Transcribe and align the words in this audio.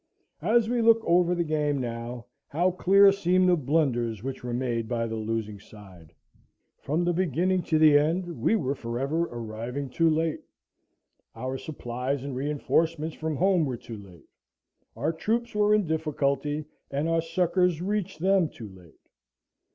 As 0.41 0.67
we 0.67 0.81
look 0.81 0.99
over 1.03 1.35
the 1.35 1.43
game 1.43 1.77
now, 1.79 2.25
how 2.47 2.71
clear 2.71 3.11
seem 3.11 3.45
the 3.45 3.55
blunders 3.55 4.23
which 4.23 4.43
were 4.43 4.51
made 4.51 4.89
by 4.89 5.05
the 5.05 5.15
losing 5.15 5.59
side! 5.59 6.11
From 6.79 7.03
the 7.05 7.13
beginning 7.13 7.61
to 7.65 7.77
the 7.77 7.99
end 7.99 8.39
we 8.41 8.55
were 8.55 8.73
for 8.73 8.97
ever 8.99 9.25
arriving 9.25 9.91
too 9.91 10.09
late. 10.09 10.41
Our 11.35 11.55
supplies 11.59 12.23
and 12.23 12.35
reinforcements 12.35 13.15
from 13.15 13.35
home 13.35 13.63
were 13.63 13.77
too 13.77 13.97
late. 13.97 14.25
Our 14.95 15.13
troops 15.13 15.53
were 15.53 15.71
in 15.71 15.85
difficulty, 15.85 16.65
and 16.89 17.07
our 17.07 17.21
succours 17.21 17.79
reached 17.79 18.21
them 18.21 18.49
too 18.49 18.69
late. 18.69 18.97